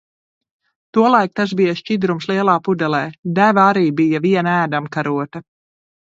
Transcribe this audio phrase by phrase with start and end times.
[0.97, 3.01] Tolaik tas bija šķidrums lielā pudelē.
[3.39, 5.43] Deva arī bija viena ēdamkarote.